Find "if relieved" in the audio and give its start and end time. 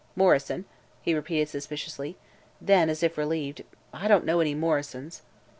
3.03-3.63